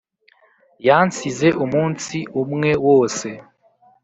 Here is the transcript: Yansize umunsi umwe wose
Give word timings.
Yansize 0.87 1.47
umunsi 1.63 2.17
umwe 2.41 2.71
wose 2.87 3.27